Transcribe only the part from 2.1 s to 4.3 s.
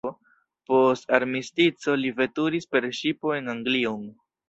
veturis per ŝipo en Anglion.